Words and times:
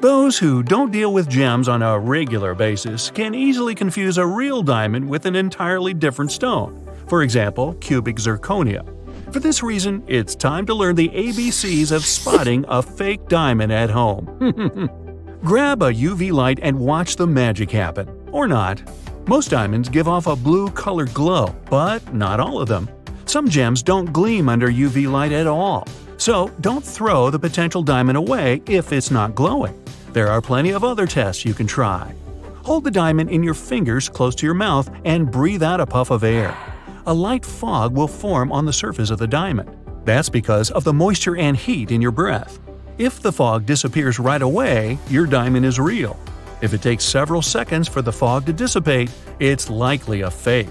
Those 0.00 0.38
who 0.38 0.62
don't 0.62 0.92
deal 0.92 1.12
with 1.12 1.28
gems 1.28 1.68
on 1.68 1.82
a 1.82 1.98
regular 1.98 2.54
basis 2.54 3.10
can 3.10 3.34
easily 3.34 3.74
confuse 3.74 4.18
a 4.18 4.26
real 4.26 4.62
diamond 4.62 5.08
with 5.08 5.26
an 5.26 5.36
entirely 5.36 5.94
different 5.94 6.30
stone, 6.30 6.90
for 7.06 7.22
example, 7.22 7.74
cubic 7.80 8.16
zirconia. 8.16 8.84
For 9.32 9.40
this 9.40 9.62
reason, 9.62 10.02
it's 10.06 10.34
time 10.34 10.66
to 10.66 10.74
learn 10.74 10.96
the 10.96 11.08
ABCs 11.08 11.90
of 11.90 12.04
spotting 12.04 12.64
a 12.68 12.82
fake 12.82 13.28
diamond 13.28 13.72
at 13.72 13.90
home. 13.90 14.26
Grab 15.42 15.82
a 15.82 15.92
UV 15.92 16.32
light 16.32 16.58
and 16.62 16.78
watch 16.78 17.16
the 17.16 17.26
magic 17.26 17.70
happen. 17.70 18.08
Or 18.30 18.46
not. 18.46 18.82
Most 19.26 19.48
diamonds 19.50 19.88
give 19.88 20.06
off 20.06 20.26
a 20.26 20.36
blue 20.36 20.70
colored 20.70 21.12
glow, 21.14 21.54
but 21.70 22.12
not 22.12 22.40
all 22.40 22.60
of 22.60 22.68
them. 22.68 22.88
Some 23.24 23.48
gems 23.48 23.82
don't 23.82 24.12
gleam 24.12 24.48
under 24.48 24.68
UV 24.68 25.10
light 25.10 25.32
at 25.32 25.46
all. 25.46 25.86
So 26.16 26.50
don't 26.60 26.84
throw 26.84 27.30
the 27.30 27.38
potential 27.38 27.82
diamond 27.82 28.16
away 28.16 28.62
if 28.66 28.92
it's 28.92 29.10
not 29.10 29.34
glowing. 29.34 29.80
There 30.12 30.28
are 30.28 30.40
plenty 30.40 30.70
of 30.70 30.84
other 30.84 31.06
tests 31.06 31.44
you 31.44 31.54
can 31.54 31.66
try. 31.66 32.14
Hold 32.62 32.84
the 32.84 32.90
diamond 32.90 33.30
in 33.30 33.42
your 33.42 33.54
fingers 33.54 34.08
close 34.08 34.34
to 34.36 34.46
your 34.46 34.54
mouth 34.54 34.88
and 35.04 35.30
breathe 35.30 35.62
out 35.62 35.80
a 35.80 35.86
puff 35.86 36.10
of 36.10 36.24
air. 36.24 36.56
A 37.06 37.12
light 37.12 37.44
fog 37.44 37.94
will 37.94 38.08
form 38.08 38.52
on 38.52 38.64
the 38.64 38.72
surface 38.72 39.10
of 39.10 39.18
the 39.18 39.26
diamond. 39.26 39.76
That's 40.04 40.28
because 40.28 40.70
of 40.70 40.84
the 40.84 40.92
moisture 40.92 41.36
and 41.36 41.56
heat 41.56 41.90
in 41.90 42.00
your 42.00 42.10
breath. 42.10 42.58
If 42.96 43.20
the 43.20 43.32
fog 43.32 43.66
disappears 43.66 44.18
right 44.18 44.40
away, 44.40 44.98
your 45.10 45.26
diamond 45.26 45.66
is 45.66 45.80
real. 45.80 46.18
If 46.62 46.72
it 46.72 46.80
takes 46.80 47.04
several 47.04 47.42
seconds 47.42 47.88
for 47.88 48.00
the 48.00 48.12
fog 48.12 48.46
to 48.46 48.52
dissipate, 48.52 49.10
it's 49.40 49.68
likely 49.68 50.22
a 50.22 50.30
fake. 50.30 50.68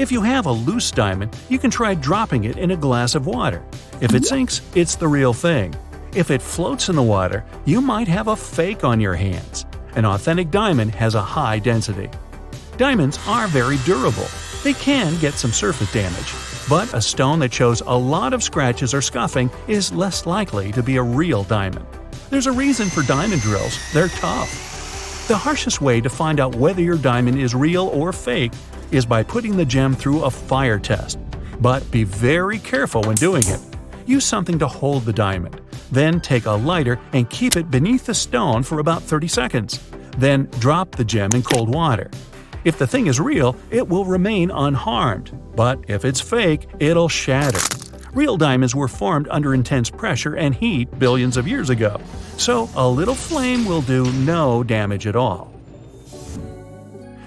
If 0.00 0.10
you 0.10 0.22
have 0.22 0.46
a 0.46 0.52
loose 0.52 0.90
diamond, 0.90 1.36
you 1.50 1.58
can 1.58 1.70
try 1.70 1.92
dropping 1.92 2.44
it 2.44 2.56
in 2.56 2.70
a 2.70 2.76
glass 2.76 3.14
of 3.14 3.26
water. 3.26 3.62
If 4.00 4.14
it 4.14 4.22
mm-hmm. 4.22 4.24
sinks, 4.24 4.62
it's 4.74 4.96
the 4.96 5.06
real 5.06 5.34
thing. 5.34 5.74
If 6.14 6.30
it 6.30 6.40
floats 6.40 6.88
in 6.88 6.96
the 6.96 7.02
water, 7.02 7.44
you 7.66 7.82
might 7.82 8.08
have 8.08 8.28
a 8.28 8.34
fake 8.34 8.82
on 8.82 8.98
your 8.98 9.14
hands. 9.14 9.66
An 9.96 10.06
authentic 10.06 10.50
diamond 10.50 10.94
has 10.94 11.14
a 11.14 11.20
high 11.20 11.58
density. 11.58 12.08
Diamonds 12.78 13.18
are 13.26 13.46
very 13.48 13.76
durable. 13.84 14.24
They 14.64 14.72
can 14.72 15.20
get 15.20 15.34
some 15.34 15.52
surface 15.52 15.92
damage, 15.92 16.32
but 16.66 16.94
a 16.94 17.02
stone 17.02 17.38
that 17.40 17.52
shows 17.52 17.82
a 17.82 17.94
lot 17.94 18.32
of 18.32 18.42
scratches 18.42 18.94
or 18.94 19.02
scuffing 19.02 19.50
is 19.68 19.92
less 19.92 20.24
likely 20.24 20.72
to 20.72 20.82
be 20.82 20.96
a 20.96 21.02
real 21.02 21.44
diamond. 21.44 21.84
There's 22.30 22.46
a 22.46 22.52
reason 22.52 22.88
for 22.88 23.02
diamond 23.02 23.42
drills, 23.42 23.78
they're 23.92 24.08
tough. 24.08 25.28
The 25.28 25.36
harshest 25.36 25.82
way 25.82 26.00
to 26.00 26.08
find 26.08 26.40
out 26.40 26.54
whether 26.54 26.80
your 26.80 26.96
diamond 26.96 27.38
is 27.38 27.54
real 27.54 27.88
or 27.88 28.14
fake 28.14 28.52
is 28.90 29.06
by 29.06 29.22
putting 29.22 29.56
the 29.56 29.64
gem 29.64 29.94
through 29.94 30.24
a 30.24 30.30
fire 30.30 30.78
test. 30.78 31.18
But 31.60 31.88
be 31.90 32.04
very 32.04 32.58
careful 32.58 33.02
when 33.02 33.16
doing 33.16 33.46
it. 33.46 33.60
Use 34.06 34.24
something 34.24 34.58
to 34.58 34.66
hold 34.66 35.04
the 35.04 35.12
diamond. 35.12 35.60
Then 35.92 36.20
take 36.20 36.46
a 36.46 36.52
lighter 36.52 36.98
and 37.12 37.28
keep 37.30 37.56
it 37.56 37.70
beneath 37.70 38.06
the 38.06 38.14
stone 38.14 38.62
for 38.62 38.78
about 38.78 39.02
30 39.02 39.28
seconds. 39.28 39.80
Then 40.18 40.48
drop 40.58 40.92
the 40.92 41.04
gem 41.04 41.30
in 41.34 41.42
cold 41.42 41.72
water. 41.72 42.10
If 42.64 42.78
the 42.78 42.86
thing 42.86 43.06
is 43.06 43.18
real, 43.18 43.56
it 43.70 43.88
will 43.88 44.04
remain 44.04 44.50
unharmed. 44.50 45.38
But 45.56 45.78
if 45.88 46.04
it's 46.04 46.20
fake, 46.20 46.66
it'll 46.78 47.08
shatter. 47.08 47.60
Real 48.12 48.36
diamonds 48.36 48.74
were 48.74 48.88
formed 48.88 49.28
under 49.30 49.54
intense 49.54 49.88
pressure 49.88 50.34
and 50.34 50.54
heat 50.54 50.98
billions 50.98 51.36
of 51.36 51.46
years 51.46 51.70
ago, 51.70 52.00
so 52.36 52.68
a 52.74 52.88
little 52.88 53.14
flame 53.14 53.64
will 53.64 53.82
do 53.82 54.10
no 54.12 54.64
damage 54.64 55.06
at 55.06 55.14
all. 55.14 55.49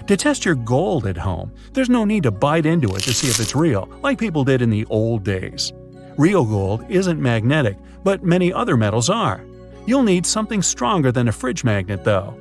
To 0.06 0.18
test 0.18 0.44
your 0.44 0.54
gold 0.54 1.06
at 1.06 1.16
home, 1.16 1.50
there's 1.72 1.88
no 1.88 2.04
need 2.04 2.24
to 2.24 2.30
bite 2.30 2.66
into 2.66 2.94
it 2.94 3.00
to 3.04 3.14
see 3.14 3.28
if 3.28 3.40
it's 3.40 3.54
real, 3.54 3.88
like 4.02 4.18
people 4.18 4.44
did 4.44 4.60
in 4.60 4.68
the 4.68 4.84
old 4.90 5.24
days. 5.24 5.72
Real 6.18 6.44
gold 6.44 6.84
isn't 6.90 7.20
magnetic, 7.20 7.78
but 8.02 8.22
many 8.22 8.52
other 8.52 8.76
metals 8.76 9.08
are. 9.08 9.42
You'll 9.86 10.02
need 10.02 10.26
something 10.26 10.60
stronger 10.60 11.10
than 11.10 11.28
a 11.28 11.32
fridge 11.32 11.64
magnet, 11.64 12.04
though. 12.04 12.34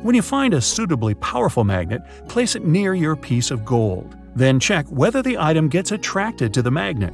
When 0.00 0.14
you 0.14 0.22
find 0.22 0.54
a 0.54 0.62
suitably 0.62 1.12
powerful 1.14 1.62
magnet, 1.62 2.00
place 2.26 2.56
it 2.56 2.64
near 2.64 2.94
your 2.94 3.16
piece 3.16 3.50
of 3.50 3.66
gold. 3.66 4.16
Then 4.34 4.58
check 4.58 4.86
whether 4.86 5.22
the 5.22 5.36
item 5.36 5.68
gets 5.68 5.92
attracted 5.92 6.54
to 6.54 6.62
the 6.62 6.70
magnet. 6.70 7.12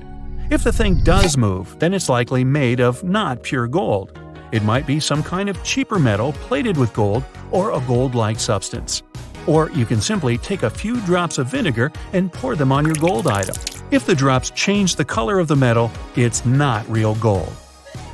If 0.51 0.63
the 0.63 0.73
thing 0.73 1.03
does 1.03 1.37
move, 1.37 1.77
then 1.81 1.93
it's 1.93 2.09
likely 2.09 2.45
made 2.45 2.79
of 2.79 3.03
not 3.03 3.43
pure 3.43 3.67
gold. 3.67 4.17
It 4.53 4.63
might 4.63 4.87
be 4.87 5.01
some 5.01 5.25
kind 5.25 5.49
of 5.49 5.63
cheaper 5.65 5.99
metal 5.99 6.33
plated 6.33 6.77
with 6.77 6.95
gold 6.95 7.25
or 7.51 7.73
a 7.73 7.81
gold 7.81 8.15
like 8.15 8.39
substance. 8.39 9.03
Or 9.47 9.71
you 9.71 9.87
can 9.87 10.01
simply 10.01 10.39
take 10.39 10.63
a 10.63 10.71
few 10.71 11.01
drops 11.03 11.39
of 11.39 11.49
vinegar 11.49 11.93
and 12.13 12.33
pour 12.33 12.57
them 12.57 12.73
on 12.73 12.85
your 12.85 12.97
gold 12.97 13.27
item. 13.27 13.57
If 13.91 14.05
the 14.05 14.15
drops 14.15 14.51
change 14.51 14.97
the 14.97 15.05
color 15.05 15.39
of 15.39 15.49
the 15.49 15.57
metal, 15.57 15.91
it's 16.17 16.45
not 16.45 16.89
real 16.89 17.15
gold. 17.17 17.53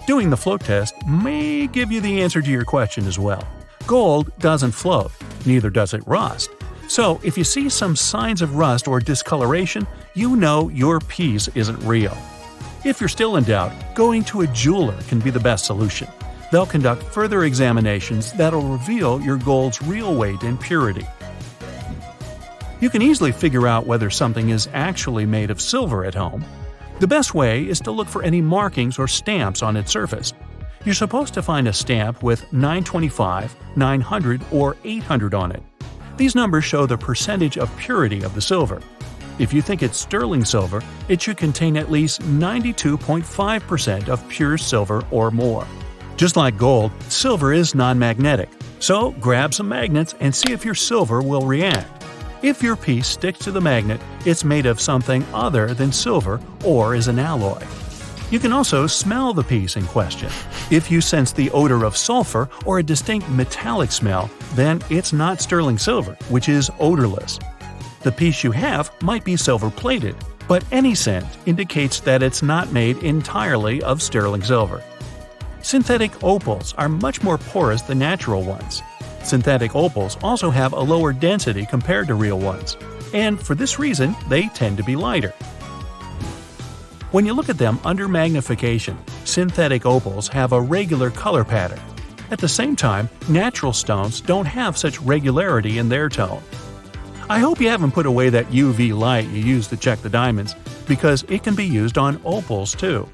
Doing 0.07 0.31
the 0.31 0.37
float 0.37 0.63
test 0.63 0.95
may 1.07 1.67
give 1.67 1.91
you 1.91 2.01
the 2.01 2.21
answer 2.21 2.43
to 2.43 2.51
your 2.51 2.65
question 2.65 3.07
as 3.07 3.19
well. 3.19 3.47
Gold 3.87 4.37
doesn't 4.39 4.73
float, 4.73 5.13
neither 5.47 5.71
does 5.71 5.95
it 5.95 6.07
rust. 6.07 6.51
So 6.89 7.21
if 7.23 7.39
you 7.39 7.45
see 7.45 7.69
some 7.69 7.97
signs 7.97 8.43
of 8.43 8.57
rust 8.57 8.87
or 8.87 9.01
discoloration, 9.01 9.87
you 10.15 10.37
know 10.37 10.69
your 10.69 11.01
piece 11.01 11.49
isn't 11.49 11.79
real. 11.87 12.17
If 12.85 13.01
you're 13.01 13.09
still 13.09 13.37
in 13.37 13.45
doubt, 13.45 13.73
going 13.95 14.25
to 14.25 14.43
a 14.43 14.47
jeweler 14.49 15.01
can 15.03 15.21
be 15.21 15.31
the 15.31 15.41
best 15.41 15.65
solution. 15.65 16.09
They'll 16.53 16.67
conduct 16.67 17.03
further 17.05 17.45
examinations 17.45 18.31
that'll 18.35 18.61
reveal 18.69 19.23
your 19.23 19.39
gold's 19.39 19.81
real 19.81 20.15
weight 20.15 20.43
and 20.43 20.61
purity. 20.61 21.07
You 22.79 22.91
can 22.91 23.01
easily 23.01 23.33
figure 23.33 23.67
out 23.67 23.87
whether 23.87 24.11
something 24.11 24.51
is 24.51 24.69
actually 24.75 25.25
made 25.25 25.51
of 25.51 25.63
silver 25.63 26.05
at 26.05 26.15
home. 26.15 26.45
The 27.01 27.07
best 27.07 27.33
way 27.33 27.67
is 27.67 27.81
to 27.81 27.91
look 27.91 28.07
for 28.07 28.23
any 28.23 28.43
markings 28.43 28.99
or 28.99 29.09
stamps 29.09 29.63
on 29.63 29.79
its 29.79 29.91
surface. 29.91 30.35
You're 30.85 30.95
supposed 30.95 31.33
to 31.35 31.43
find 31.43 31.69
a 31.69 31.73
stamp 31.73 32.23
with 32.23 32.53
925, 32.53 33.57
900, 33.75 34.43
or 34.53 34.77
800 34.85 35.33
on 35.33 35.53
it. 35.53 35.63
These 36.19 36.35
numbers 36.35 36.67
show 36.67 36.85
the 36.85 36.99
percentage 36.99 37.57
of 37.57 37.75
purity 37.79 38.23
of 38.23 38.35
the 38.35 38.43
silver. 38.43 38.83
If 39.39 39.55
you 39.55 39.63
think 39.63 39.83
it's 39.83 39.97
sterling 39.97 40.45
silver, 40.45 40.83
it 41.09 41.23
should 41.23 41.39
contain 41.39 41.79
at 41.79 41.91
least 41.91 42.21
92.5% 42.21 44.09
of 44.11 44.29
pure 44.29 44.59
silver 44.59 45.03
or 45.11 45.31
more. 45.31 45.67
Just 46.23 46.37
like 46.37 46.57
gold, 46.57 46.93
silver 47.09 47.53
is 47.53 47.75
non 47.75 47.99
magnetic, 47.99 48.49
so 48.79 49.11
grab 49.19 49.53
some 49.53 49.69
magnets 49.69 50.15
and 50.21 50.33
see 50.33 50.53
if 50.53 50.65
your 50.65 50.77
silver 50.77 51.21
will 51.21 51.45
react. 51.45 52.05
If 52.43 52.63
your 52.63 52.77
piece 52.77 53.09
sticks 53.09 53.41
to 53.41 53.51
the 53.51 53.61
magnet, 53.61 54.01
it's 54.25 54.45
made 54.45 54.67
of 54.67 54.81
something 54.81 55.25
other 55.35 55.75
than 55.75 55.91
silver 55.91 56.41
or 56.65 56.95
is 56.95 57.09
an 57.09 57.19
alloy. 57.19 57.61
You 58.31 58.39
can 58.39 58.53
also 58.53 58.87
smell 58.87 59.35
the 59.35 59.43
piece 59.43 59.75
in 59.75 59.85
question. 59.89 60.31
If 60.71 60.93
you 60.93 61.01
sense 61.01 61.33
the 61.33 61.51
odor 61.51 61.83
of 61.83 61.97
sulfur 61.97 62.49
or 62.65 62.79
a 62.79 62.85
distinct 62.85 63.29
metallic 63.29 63.91
smell, 63.91 64.31
then 64.55 64.81
it's 64.91 65.13
not 65.13 65.41
sterling 65.41 65.77
silver, 65.77 66.17
which 66.29 66.49
is 66.49 66.71
odorless. 66.79 67.41
The 68.03 68.13
piece 68.13 68.45
you 68.45 68.53
have 68.53 68.93
might 69.03 69.25
be 69.25 69.37
silver 69.37 69.71
plated, 69.71 70.15
but 70.47 70.65
any 70.71 70.95
scent 70.95 71.27
indicates 71.47 71.99
that 71.99 72.23
it's 72.23 72.45
not 72.45 72.71
made 72.71 72.99
entirely 72.99 73.83
of 73.83 74.01
sterling 74.01 74.45
silver. 74.45 74.85
Synthetic 75.63 76.25
opals 76.25 76.75
are 76.77 76.89
much 76.89 77.23
more 77.23 77.39
porous 77.39 77.83
than 77.83 78.01
natural 78.01 78.43
ones. 78.43 78.83
Synthetic 79.23 79.77
opals 79.77 80.19
also 80.23 80.51
have 80.51 80.73
a 80.73 80.81
lower 80.81 81.13
density 81.13 81.65
compared 81.65 82.09
to 82.09 82.15
real 82.15 82.39
ones, 82.39 82.77
and 83.15 83.41
for 83.41 83.55
this 83.55 83.79
reason, 83.79 84.17
they 84.29 84.49
tend 84.49 84.77
to 84.77 84.83
be 84.83 84.97
lighter. 84.97 85.33
When 87.13 87.25
you 87.25 87.33
look 87.33 87.49
at 87.49 87.59
them 87.59 87.79
under 87.85 88.09
magnification, 88.09 88.99
synthetic 89.25 89.87
opals 89.87 90.27
have 90.29 90.53
a 90.53 90.61
regular 90.61 91.11
color 91.11 91.45
pattern. 91.45 91.81
At 92.33 92.41
the 92.41 92.49
same 92.49 92.75
time, 92.75 93.09
natural 93.29 93.73
stones 93.73 94.21
don't 94.21 94.47
have 94.47 94.77
such 94.77 95.01
regularity 95.01 95.79
in 95.79 95.89
their 95.89 96.09
tone. 96.09 96.43
I 97.31 97.39
hope 97.39 97.61
you 97.61 97.69
haven't 97.69 97.93
put 97.93 98.07
away 98.07 98.31
that 98.31 98.47
UV 98.47 98.99
light 98.99 99.29
you 99.29 99.43
use 99.43 99.69
to 99.69 99.77
check 99.77 100.01
the 100.03 100.11
diamonds, 100.11 100.57
because 100.89 101.23
it 101.29 101.45
can 101.45 101.55
be 101.55 101.65
used 101.65 101.99
on 101.99 102.21
opals 102.25 102.75
too. 102.75 103.09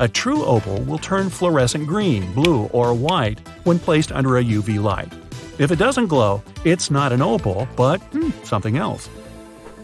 A 0.00 0.08
true 0.08 0.46
opal 0.46 0.80
will 0.84 0.96
turn 0.96 1.28
fluorescent 1.28 1.86
green, 1.86 2.32
blue, 2.32 2.64
or 2.72 2.94
white 2.94 3.38
when 3.64 3.78
placed 3.78 4.10
under 4.10 4.38
a 4.38 4.42
UV 4.42 4.82
light. 4.82 5.12
If 5.58 5.70
it 5.70 5.78
doesn't 5.78 6.06
glow, 6.06 6.42
it's 6.64 6.90
not 6.90 7.12
an 7.12 7.20
opal, 7.20 7.68
but 7.76 7.98
hmm, 8.04 8.30
something 8.42 8.78
else. 8.78 9.10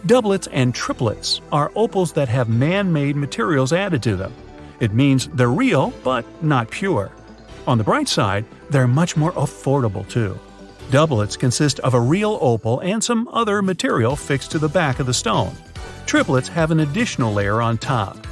Doublets 0.07 0.47
and 0.53 0.75
triplets 0.75 1.43
are 1.53 1.71
opals 1.75 2.15
that 2.15 2.31
have 2.31 2.49
man 2.49 2.95
made 2.95 3.15
materials 3.15 3.75
added 3.75 4.03
to 4.05 4.17
them. 4.17 4.33
It 4.81 4.95
means 4.95 5.29
they're 5.35 5.51
real, 5.51 5.93
but 6.03 6.25
not 6.43 6.71
pure. 6.71 7.13
On 7.67 7.77
the 7.77 7.85
bright 7.85 8.09
side, 8.09 8.47
they're 8.71 8.89
much 8.89 9.19
more 9.19 9.33
affordable 9.33 10.09
too. 10.09 10.39
Doublets 10.91 11.37
consist 11.37 11.79
of 11.81 11.93
a 11.93 12.01
real 12.01 12.39
opal 12.41 12.81
and 12.81 13.05
some 13.05 13.29
other 13.35 13.61
material 13.61 14.17
fixed 14.17 14.51
to 14.53 14.59
the 14.59 14.69
back 14.69 14.99
of 14.99 15.05
the 15.05 15.13
stone. 15.13 15.55
Triplets 16.07 16.49
have 16.49 16.71
an 16.71 16.81
additional 16.81 17.35
layer 17.35 17.61
on 17.61 17.77
top. 17.77 18.26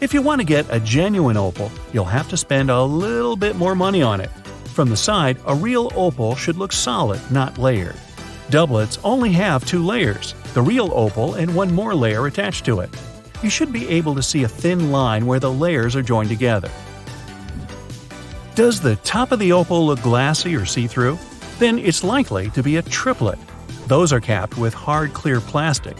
If 0.00 0.14
you 0.14 0.22
want 0.22 0.40
to 0.40 0.46
get 0.46 0.64
a 0.70 0.80
genuine 0.80 1.36
opal, 1.36 1.70
you'll 1.92 2.06
have 2.06 2.26
to 2.30 2.36
spend 2.38 2.70
a 2.70 2.82
little 2.82 3.36
bit 3.36 3.56
more 3.56 3.74
money 3.74 4.00
on 4.00 4.18
it. 4.22 4.30
From 4.72 4.88
the 4.88 4.96
side, 4.96 5.36
a 5.46 5.54
real 5.54 5.92
opal 5.94 6.34
should 6.34 6.56
look 6.56 6.72
solid, 6.72 7.20
not 7.30 7.58
layered. 7.58 7.96
Doublets 8.48 8.98
only 9.04 9.30
have 9.32 9.64
two 9.66 9.84
layers 9.84 10.34
the 10.54 10.62
real 10.62 10.90
opal 10.94 11.34
and 11.34 11.54
one 11.54 11.72
more 11.72 11.94
layer 11.94 12.26
attached 12.26 12.64
to 12.64 12.80
it. 12.80 12.88
You 13.42 13.50
should 13.50 13.72
be 13.72 13.88
able 13.88 14.14
to 14.14 14.22
see 14.22 14.42
a 14.42 14.48
thin 14.48 14.90
line 14.90 15.26
where 15.26 15.38
the 15.38 15.52
layers 15.52 15.94
are 15.94 16.02
joined 16.02 16.30
together. 16.30 16.70
Does 18.54 18.80
the 18.80 18.96
top 18.96 19.32
of 19.32 19.38
the 19.38 19.52
opal 19.52 19.86
look 19.86 20.00
glassy 20.02 20.56
or 20.56 20.64
see 20.64 20.86
through? 20.86 21.18
Then 21.58 21.78
it's 21.78 22.02
likely 22.02 22.48
to 22.50 22.62
be 22.62 22.76
a 22.76 22.82
triplet. 22.82 23.38
Those 23.86 24.14
are 24.14 24.20
capped 24.20 24.56
with 24.56 24.72
hard 24.72 25.12
clear 25.12 25.40
plastic. 25.40 25.96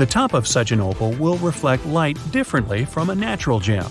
The 0.00 0.06
top 0.06 0.32
of 0.32 0.48
such 0.48 0.72
an 0.72 0.80
opal 0.80 1.12
will 1.12 1.36
reflect 1.36 1.84
light 1.84 2.16
differently 2.32 2.86
from 2.86 3.10
a 3.10 3.14
natural 3.14 3.60
gem. 3.60 3.84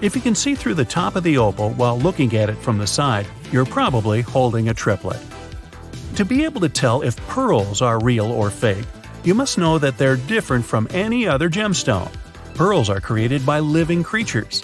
If 0.00 0.14
you 0.14 0.22
can 0.22 0.36
see 0.36 0.54
through 0.54 0.74
the 0.74 0.84
top 0.84 1.16
of 1.16 1.24
the 1.24 1.38
opal 1.38 1.70
while 1.70 1.98
looking 1.98 2.36
at 2.36 2.48
it 2.48 2.56
from 2.58 2.78
the 2.78 2.86
side, 2.86 3.26
you're 3.50 3.66
probably 3.66 4.20
holding 4.20 4.68
a 4.68 4.74
triplet. 4.74 5.20
To 6.14 6.24
be 6.24 6.44
able 6.44 6.60
to 6.60 6.68
tell 6.68 7.02
if 7.02 7.16
pearls 7.26 7.82
are 7.82 7.98
real 7.98 8.30
or 8.30 8.48
fake, 8.48 8.84
you 9.24 9.34
must 9.34 9.58
know 9.58 9.76
that 9.78 9.98
they're 9.98 10.14
different 10.14 10.64
from 10.64 10.86
any 10.92 11.26
other 11.26 11.50
gemstone. 11.50 12.12
Pearls 12.54 12.88
are 12.88 13.00
created 13.00 13.44
by 13.44 13.58
living 13.58 14.04
creatures. 14.04 14.62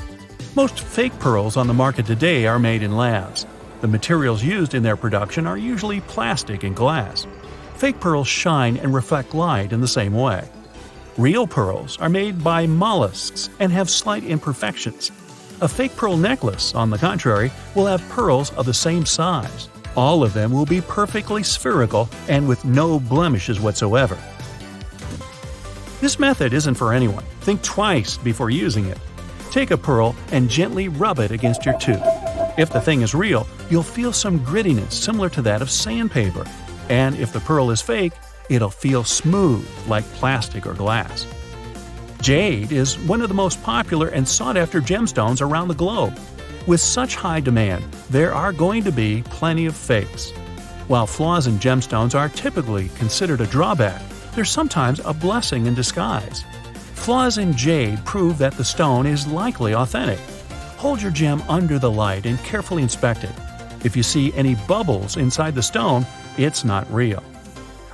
Most 0.54 0.78
fake 0.78 1.18
pearls 1.18 1.56
on 1.56 1.66
the 1.66 1.74
market 1.74 2.06
today 2.06 2.46
are 2.46 2.60
made 2.60 2.84
in 2.84 2.96
labs. 2.96 3.44
The 3.80 3.88
materials 3.88 4.44
used 4.44 4.72
in 4.72 4.84
their 4.84 4.96
production 4.96 5.48
are 5.48 5.58
usually 5.58 6.00
plastic 6.02 6.62
and 6.62 6.76
glass. 6.76 7.26
Fake 7.74 7.98
pearls 7.98 8.28
shine 8.28 8.76
and 8.76 8.94
reflect 8.94 9.34
light 9.34 9.72
in 9.72 9.80
the 9.80 9.88
same 9.88 10.14
way. 10.14 10.48
Real 11.18 11.46
pearls 11.46 11.98
are 11.98 12.10
made 12.10 12.44
by 12.44 12.66
mollusks 12.66 13.48
and 13.58 13.72
have 13.72 13.88
slight 13.88 14.22
imperfections. 14.22 15.10
A 15.62 15.68
fake 15.68 15.96
pearl 15.96 16.18
necklace, 16.18 16.74
on 16.74 16.90
the 16.90 16.98
contrary, 16.98 17.50
will 17.74 17.86
have 17.86 18.06
pearls 18.10 18.52
of 18.52 18.66
the 18.66 18.74
same 18.74 19.06
size. 19.06 19.70
All 19.96 20.22
of 20.22 20.34
them 20.34 20.52
will 20.52 20.66
be 20.66 20.82
perfectly 20.82 21.42
spherical 21.42 22.10
and 22.28 22.46
with 22.46 22.62
no 22.66 23.00
blemishes 23.00 23.58
whatsoever. 23.58 24.18
This 26.02 26.18
method 26.18 26.52
isn't 26.52 26.74
for 26.74 26.92
anyone. 26.92 27.24
Think 27.40 27.62
twice 27.62 28.18
before 28.18 28.50
using 28.50 28.84
it. 28.84 28.98
Take 29.50 29.70
a 29.70 29.78
pearl 29.78 30.14
and 30.32 30.50
gently 30.50 30.88
rub 30.88 31.18
it 31.18 31.30
against 31.30 31.64
your 31.64 31.78
tooth. 31.78 32.04
If 32.58 32.70
the 32.70 32.80
thing 32.82 33.00
is 33.00 33.14
real, 33.14 33.46
you'll 33.70 33.82
feel 33.82 34.12
some 34.12 34.38
grittiness 34.40 34.92
similar 34.92 35.30
to 35.30 35.40
that 35.42 35.62
of 35.62 35.70
sandpaper. 35.70 36.44
And 36.90 37.16
if 37.16 37.32
the 37.32 37.40
pearl 37.40 37.70
is 37.70 37.80
fake, 37.80 38.12
it'll 38.48 38.70
feel 38.70 39.04
smooth 39.04 39.68
like 39.88 40.04
plastic 40.14 40.66
or 40.66 40.74
glass. 40.74 41.26
Jade 42.20 42.72
is 42.72 42.98
one 43.00 43.22
of 43.22 43.28
the 43.28 43.34
most 43.34 43.62
popular 43.62 44.08
and 44.08 44.26
sought 44.26 44.56
after 44.56 44.80
gemstones 44.80 45.40
around 45.40 45.68
the 45.68 45.74
globe. 45.74 46.18
With 46.66 46.80
such 46.80 47.14
high 47.14 47.40
demand, 47.40 47.84
there 48.10 48.34
are 48.34 48.52
going 48.52 48.82
to 48.84 48.92
be 48.92 49.22
plenty 49.26 49.66
of 49.66 49.76
fakes. 49.76 50.32
While 50.88 51.06
flaws 51.06 51.46
in 51.46 51.58
gemstones 51.58 52.14
are 52.14 52.28
typically 52.28 52.88
considered 52.90 53.40
a 53.40 53.46
drawback, 53.46 54.02
they're 54.34 54.44
sometimes 54.44 55.00
a 55.04 55.14
blessing 55.14 55.66
in 55.66 55.74
disguise. 55.74 56.44
Flaws 56.94 57.38
in 57.38 57.56
jade 57.56 58.04
prove 58.04 58.38
that 58.38 58.54
the 58.54 58.64
stone 58.64 59.06
is 59.06 59.26
likely 59.26 59.74
authentic. 59.74 60.18
Hold 60.78 61.00
your 61.00 61.10
gem 61.10 61.42
under 61.48 61.78
the 61.78 61.90
light 61.90 62.26
and 62.26 62.38
carefully 62.40 62.82
inspect 62.82 63.24
it. 63.24 63.32
If 63.84 63.96
you 63.96 64.02
see 64.02 64.32
any 64.34 64.56
bubbles 64.66 65.16
inside 65.16 65.54
the 65.54 65.62
stone, 65.62 66.04
it's 66.36 66.64
not 66.64 66.92
real. 66.92 67.22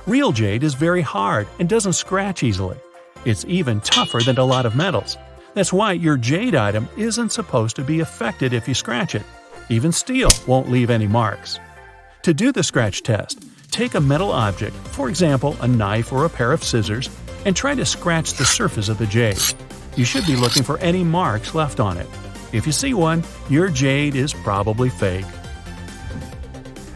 Real 0.05 0.33
jade 0.33 0.63
is 0.63 0.73
very 0.73 1.01
hard 1.01 1.47
and 1.59 1.69
doesn't 1.69 1.93
scratch 1.93 2.43
easily. 2.43 2.75
It's 3.23 3.45
even 3.45 3.79
tougher 3.79 4.19
than 4.19 4.37
a 4.37 4.43
lot 4.43 4.65
of 4.65 4.75
metals. 4.75 5.17
That's 5.53 5.71
why 5.71 5.93
your 5.93 6.17
jade 6.17 6.55
item 6.55 6.89
isn't 6.97 7.31
supposed 7.31 7.77
to 7.77 7.83
be 7.83 8.01
affected 8.01 8.51
if 8.51 8.67
you 8.67 8.73
scratch 8.73 9.15
it. 9.15 9.23
Even 9.69 9.93
steel 9.93 10.27
won't 10.45 10.69
leave 10.69 10.89
any 10.89 11.07
marks. 11.07 11.57
To 12.23 12.33
do 12.33 12.51
the 12.51 12.63
scratch 12.63 13.03
test, 13.03 13.45
take 13.71 13.95
a 13.95 14.01
metal 14.01 14.29
object, 14.33 14.75
for 14.75 15.07
example 15.07 15.55
a 15.61 15.67
knife 15.69 16.11
or 16.11 16.25
a 16.25 16.29
pair 16.29 16.51
of 16.51 16.65
scissors, 16.65 17.09
and 17.45 17.55
try 17.55 17.73
to 17.73 17.85
scratch 17.85 18.33
the 18.33 18.45
surface 18.45 18.89
of 18.89 18.97
the 18.97 19.07
jade. 19.07 19.39
You 19.95 20.03
should 20.03 20.25
be 20.25 20.35
looking 20.35 20.63
for 20.63 20.77
any 20.79 21.05
marks 21.05 21.55
left 21.55 21.79
on 21.79 21.97
it. 21.97 22.07
If 22.51 22.65
you 22.65 22.73
see 22.73 22.93
one, 22.93 23.23
your 23.49 23.69
jade 23.69 24.15
is 24.15 24.33
probably 24.33 24.89
fake. 24.89 25.25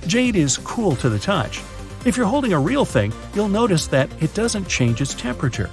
Jade 0.07 0.35
is 0.35 0.57
cool 0.57 0.97
to 0.97 1.07
the 1.09 1.19
touch. 1.19 1.61
If 2.07 2.15
you're 2.15 2.25
holding 2.25 2.53
a 2.53 2.59
real 2.59 2.85
thing, 2.85 3.11
you'll 3.35 3.49
notice 3.49 3.87
that 3.87 4.09
it 4.23 4.33
doesn't 4.33 4.69
change 4.69 5.01
its 5.01 5.13
temperature. 5.13 5.69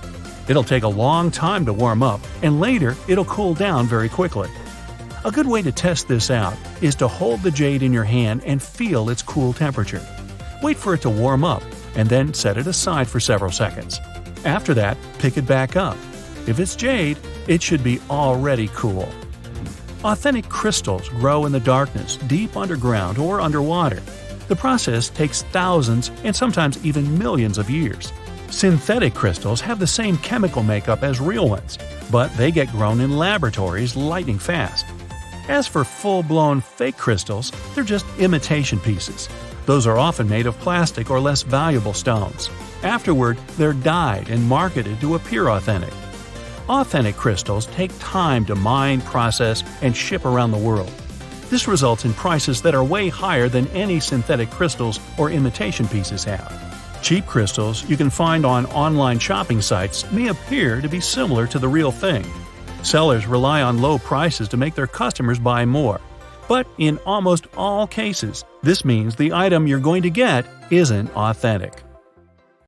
It'll 0.48 0.64
take 0.64 0.82
a 0.82 0.88
long 0.88 1.30
time 1.30 1.64
to 1.64 1.72
warm 1.72 2.02
up, 2.02 2.20
and 2.42 2.58
later 2.58 2.96
it'll 3.06 3.24
cool 3.26 3.54
down 3.54 3.86
very 3.86 4.08
quickly. 4.08 4.50
A 5.24 5.30
good 5.30 5.46
way 5.46 5.62
to 5.62 5.70
test 5.70 6.08
this 6.08 6.32
out 6.32 6.56
is 6.80 6.96
to 6.96 7.06
hold 7.06 7.40
the 7.42 7.52
jade 7.52 7.84
in 7.84 7.92
your 7.92 8.02
hand 8.02 8.42
and 8.44 8.60
feel 8.60 9.10
its 9.10 9.22
cool 9.22 9.52
temperature. 9.52 10.04
Wait 10.60 10.76
for 10.76 10.94
it 10.94 11.02
to 11.02 11.08
warm 11.08 11.44
up, 11.44 11.62
and 11.94 12.08
then 12.08 12.34
set 12.34 12.56
it 12.56 12.66
aside 12.66 13.06
for 13.06 13.20
several 13.20 13.52
seconds. 13.52 14.00
After 14.44 14.74
that, 14.74 14.98
pick 15.20 15.36
it 15.36 15.46
back 15.46 15.76
up. 15.76 15.96
If 16.48 16.58
it's 16.58 16.74
jade, 16.74 17.16
it 17.46 17.62
should 17.62 17.84
be 17.84 18.00
already 18.10 18.70
cool. 18.74 19.08
Authentic 20.02 20.48
crystals 20.48 21.08
grow 21.10 21.46
in 21.46 21.52
the 21.52 21.60
darkness, 21.60 22.16
deep 22.16 22.56
underground 22.56 23.18
or 23.18 23.40
underwater. 23.40 24.02
The 24.48 24.56
process 24.56 25.08
takes 25.08 25.42
thousands 25.42 26.10
and 26.22 26.34
sometimes 26.34 26.84
even 26.84 27.18
millions 27.18 27.58
of 27.58 27.70
years. 27.70 28.12
Synthetic 28.50 29.14
crystals 29.14 29.60
have 29.62 29.78
the 29.78 29.86
same 29.86 30.16
chemical 30.18 30.62
makeup 30.62 31.02
as 31.02 31.20
real 31.20 31.48
ones, 31.48 31.78
but 32.10 32.34
they 32.36 32.50
get 32.50 32.70
grown 32.70 33.00
in 33.00 33.16
laboratories 33.16 33.96
lightning 33.96 34.38
fast. 34.38 34.86
As 35.48 35.66
for 35.66 35.84
full 35.84 36.22
blown 36.22 36.60
fake 36.60 36.96
crystals, 36.96 37.52
they're 37.74 37.84
just 37.84 38.06
imitation 38.18 38.78
pieces. 38.80 39.28
Those 39.66 39.86
are 39.86 39.98
often 39.98 40.28
made 40.28 40.46
of 40.46 40.58
plastic 40.58 41.10
or 41.10 41.20
less 41.20 41.42
valuable 41.42 41.94
stones. 41.94 42.50
Afterward, 42.82 43.38
they're 43.56 43.72
dyed 43.72 44.28
and 44.28 44.44
marketed 44.44 45.00
to 45.00 45.14
appear 45.14 45.48
authentic. 45.48 45.92
Authentic 46.68 47.16
crystals 47.16 47.66
take 47.66 47.90
time 47.98 48.44
to 48.46 48.54
mine, 48.54 49.00
process, 49.02 49.64
and 49.82 49.96
ship 49.96 50.24
around 50.24 50.50
the 50.50 50.58
world. 50.58 50.92
This 51.54 51.68
results 51.68 52.04
in 52.04 52.12
prices 52.14 52.60
that 52.62 52.74
are 52.74 52.82
way 52.82 53.08
higher 53.08 53.48
than 53.48 53.68
any 53.68 54.00
synthetic 54.00 54.50
crystals 54.50 54.98
or 55.16 55.30
imitation 55.30 55.86
pieces 55.86 56.24
have. 56.24 56.50
Cheap 57.00 57.26
crystals 57.26 57.88
you 57.88 57.96
can 57.96 58.10
find 58.10 58.44
on 58.44 58.66
online 58.66 59.20
shopping 59.20 59.62
sites 59.62 60.10
may 60.10 60.30
appear 60.30 60.80
to 60.80 60.88
be 60.88 60.98
similar 60.98 61.46
to 61.46 61.60
the 61.60 61.68
real 61.68 61.92
thing. 61.92 62.26
Sellers 62.82 63.28
rely 63.28 63.62
on 63.62 63.80
low 63.80 63.98
prices 63.98 64.48
to 64.48 64.56
make 64.56 64.74
their 64.74 64.88
customers 64.88 65.38
buy 65.38 65.64
more. 65.64 66.00
But 66.48 66.66
in 66.78 66.98
almost 67.06 67.46
all 67.56 67.86
cases, 67.86 68.44
this 68.64 68.84
means 68.84 69.14
the 69.14 69.32
item 69.32 69.68
you're 69.68 69.78
going 69.78 70.02
to 70.02 70.10
get 70.10 70.44
isn't 70.72 71.08
authentic. 71.14 71.84